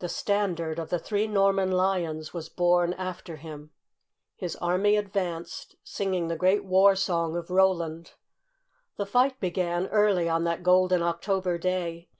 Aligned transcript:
The 0.00 0.10
standard 0.10 0.78
of 0.78 0.90
the 0.90 0.98
Three 0.98 1.26
Norman 1.26 1.72
Lions 1.72 2.34
was 2.34 2.50
borne 2.50 2.92
after 2.92 3.36
him. 3.36 3.70
His 4.36 4.56
army 4.56 4.94
advanced, 4.98 5.76
singing 5.82 6.28
the 6.28 6.36
great 6.36 6.66
war 6.66 6.94
song 6.94 7.34
of 7.34 7.48
Roland. 7.48 8.12
The 8.98 9.06
fight 9.06 9.40
began 9.40 9.86
early 9.86 10.28
on 10.28 10.44
that 10.44 10.62
golden 10.62 11.00
October 11.02 11.56
day. 11.56 12.10